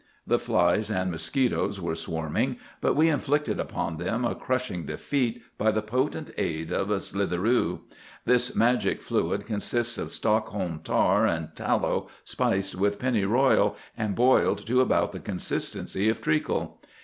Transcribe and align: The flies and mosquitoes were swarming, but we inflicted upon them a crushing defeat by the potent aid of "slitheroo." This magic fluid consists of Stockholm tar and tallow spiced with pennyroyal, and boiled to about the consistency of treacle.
The 0.25 0.39
flies 0.39 0.89
and 0.89 1.11
mosquitoes 1.11 1.79
were 1.79 1.93
swarming, 1.93 2.57
but 2.81 2.95
we 2.95 3.07
inflicted 3.07 3.59
upon 3.59 3.97
them 3.97 4.25
a 4.25 4.33
crushing 4.33 4.87
defeat 4.87 5.43
by 5.59 5.69
the 5.71 5.83
potent 5.83 6.31
aid 6.39 6.71
of 6.71 6.87
"slitheroo." 6.89 7.81
This 8.25 8.55
magic 8.55 9.03
fluid 9.03 9.45
consists 9.45 9.99
of 9.99 10.09
Stockholm 10.09 10.81
tar 10.83 11.27
and 11.27 11.49
tallow 11.55 12.07
spiced 12.23 12.73
with 12.73 12.97
pennyroyal, 12.97 13.75
and 13.95 14.15
boiled 14.15 14.65
to 14.65 14.81
about 14.81 15.11
the 15.11 15.19
consistency 15.19 16.09
of 16.09 16.19
treacle. 16.19 16.81